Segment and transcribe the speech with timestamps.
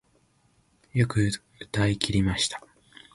[0.93, 1.29] よく
[1.59, 2.59] 歌い切りました